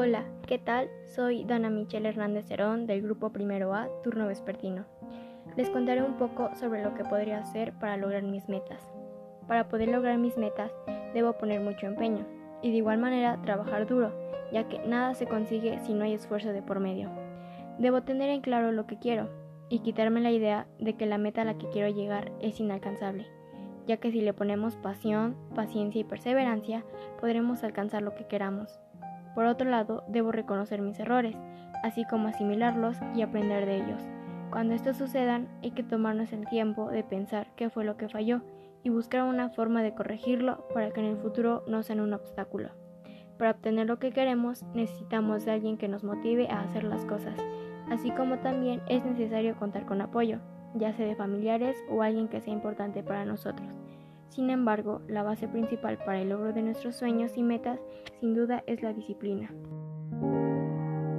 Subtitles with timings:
[0.00, 0.88] Hola, ¿qué tal?
[1.06, 4.84] Soy Dana Michelle Hernández Cerón del grupo Primero A, turno vespertino.
[5.56, 8.80] Les contaré un poco sobre lo que podría hacer para lograr mis metas.
[9.48, 10.70] Para poder lograr mis metas,
[11.14, 12.24] debo poner mucho empeño
[12.62, 14.12] y de igual manera trabajar duro,
[14.52, 17.10] ya que nada se consigue si no hay esfuerzo de por medio.
[17.80, 19.28] Debo tener en claro lo que quiero
[19.68, 23.26] y quitarme la idea de que la meta a la que quiero llegar es inalcanzable,
[23.88, 26.84] ya que si le ponemos pasión, paciencia y perseverancia,
[27.20, 28.78] podremos alcanzar lo que queramos.
[29.38, 31.36] Por otro lado, debo reconocer mis errores,
[31.84, 34.02] así como asimilarlos y aprender de ellos.
[34.50, 38.40] Cuando estos sucedan, hay que tomarnos el tiempo de pensar qué fue lo que falló
[38.82, 42.70] y buscar una forma de corregirlo para que en el futuro no sean un obstáculo.
[43.38, 47.38] Para obtener lo que queremos, necesitamos de alguien que nos motive a hacer las cosas,
[47.88, 50.40] así como también es necesario contar con apoyo,
[50.74, 53.68] ya sea de familiares o alguien que sea importante para nosotros.
[54.30, 57.80] Sin embargo, la base principal para el logro de nuestros sueños y metas
[58.20, 59.50] sin duda es la disciplina.